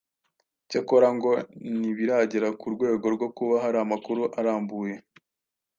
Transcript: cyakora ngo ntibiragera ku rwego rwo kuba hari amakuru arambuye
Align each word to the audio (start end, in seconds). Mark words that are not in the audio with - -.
cyakora 0.69 1.07
ngo 1.15 1.31
ntibiragera 1.77 2.49
ku 2.59 2.67
rwego 2.75 3.05
rwo 3.15 3.27
kuba 3.37 3.55
hari 3.63 3.77
amakuru 3.85 4.21
arambuye 4.39 4.95